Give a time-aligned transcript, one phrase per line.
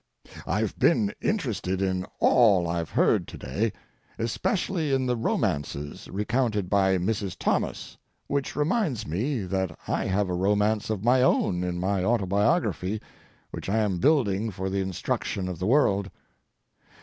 [0.47, 3.71] I've been interested in all I've heard to day,
[4.17, 7.37] especially in the romances recounted by Mrs.
[7.37, 12.99] Thomas, which reminds me that I have a romance of my own in my autobiography,
[13.51, 16.09] which I am building for the instruction of the world.